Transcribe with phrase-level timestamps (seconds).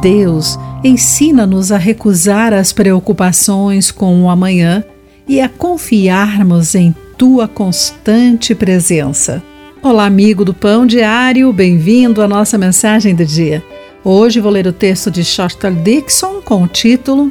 [0.00, 4.82] Deus, ensina-nos a recusar as preocupações com o amanhã
[5.28, 9.42] e a confiarmos em tua constante presença.
[9.82, 13.62] Olá, amigo do Pão Diário, bem-vindo à nossa mensagem do dia.
[14.02, 17.30] Hoje vou ler o texto de Shostal Dixon com o título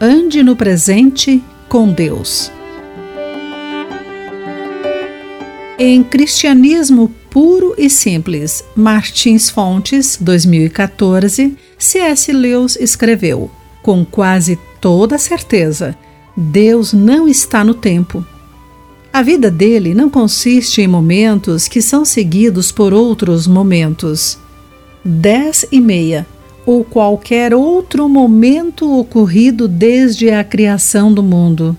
[0.00, 2.52] Ande no presente com Deus.
[5.76, 12.32] Em Cristianismo Puro e Simples, Martins Fontes, 2014, C.S.
[12.32, 13.50] Lewis escreveu:
[13.82, 15.94] Com quase toda certeza,
[16.34, 18.24] Deus não está no tempo.
[19.12, 24.38] A vida dele não consiste em momentos que são seguidos por outros momentos.
[25.04, 26.26] Dez e meia,
[26.64, 31.76] ou qualquer outro momento ocorrido desde a criação do mundo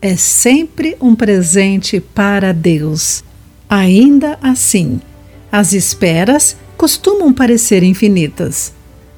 [0.00, 3.24] é sempre um presente para Deus.
[3.68, 5.00] Ainda assim,
[5.50, 8.72] as esperas costumam parecer infinitas,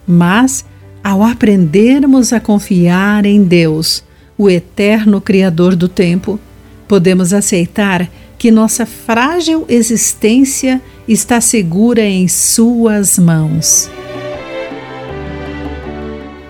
[0.06, 0.64] mas
[1.02, 4.02] ao aprendermos a confiar em Deus,
[4.36, 6.38] o eterno Criador do tempo,
[6.88, 13.88] podemos aceitar que nossa frágil existência está segura em Suas mãos.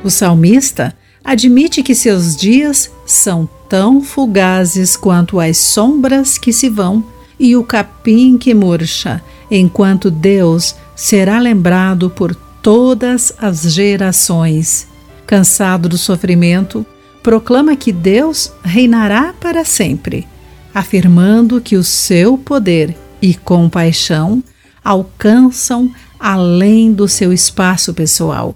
[0.02, 7.04] O salmista admite que seus dias são tão fugazes quanto as sombras que se vão
[7.38, 12.34] e o capim que murcha, enquanto Deus será lembrado por
[12.66, 14.88] todas as gerações.
[15.24, 16.84] Cansado do sofrimento,
[17.22, 20.26] proclama que Deus reinará para sempre,
[20.74, 24.42] afirmando que o seu poder e compaixão
[24.84, 28.52] alcançam além do seu espaço pessoal.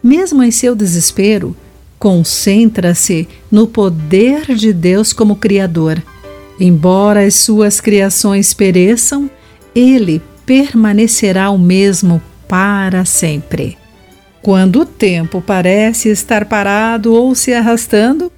[0.00, 1.56] Mesmo em seu desespero,
[1.98, 6.00] Concentra-se no poder de Deus como Criador.
[6.60, 9.28] Embora as suas criações pereçam,
[9.74, 13.76] ele permanecerá o mesmo para sempre.
[14.42, 18.32] Quando o tempo parece estar parado ou se arrastando,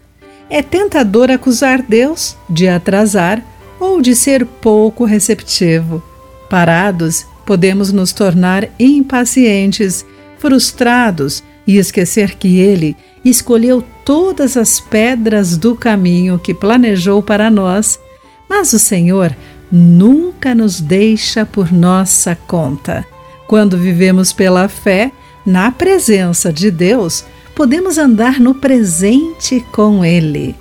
[0.51, 3.43] é tentador acusar Deus de atrasar
[3.79, 6.03] ou de ser pouco receptivo.
[6.49, 10.05] Parados, podemos nos tornar impacientes,
[10.39, 18.01] frustrados e esquecer que Ele escolheu todas as pedras do caminho que planejou para nós,
[18.49, 19.37] mas o Senhor
[19.71, 23.07] nunca nos deixa por nossa conta.
[23.51, 25.11] Quando vivemos pela fé,
[25.45, 30.55] na presença de Deus, podemos andar no presente com Ele.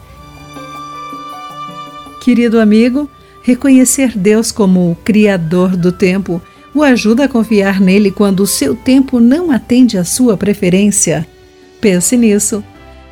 [2.20, 3.08] Querido amigo,
[3.44, 6.42] reconhecer Deus como o Criador do tempo
[6.74, 11.28] o ajuda a confiar nele quando o seu tempo não atende à sua preferência.
[11.80, 12.64] Pense nisso.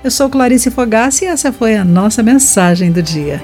[0.03, 3.39] Eu sou Clarice Fogassi e essa foi a nossa mensagem do dia.